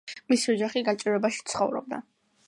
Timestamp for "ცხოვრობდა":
1.51-2.01